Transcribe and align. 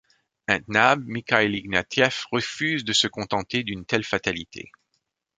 Intenable, 0.47 1.03
Mikhail 1.05 1.53
Ignatiev 1.55 2.25
refuse 2.31 2.83
de 2.83 2.91
se 2.91 3.05
contenter 3.05 3.63
d'une 3.63 3.85
telle 3.85 4.03
fatalité. 4.03 4.71